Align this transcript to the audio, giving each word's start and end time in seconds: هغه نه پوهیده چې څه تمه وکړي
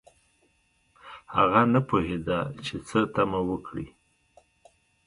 هغه 1.35 1.61
نه 1.73 1.79
پوهیده 1.89 2.39
چې 2.65 2.75
څه 2.87 2.99
تمه 3.13 3.39
وکړي 3.49 3.87